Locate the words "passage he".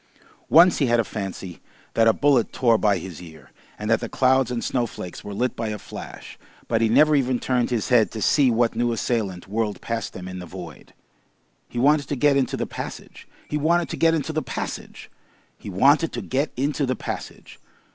12.65-13.57, 14.41-15.69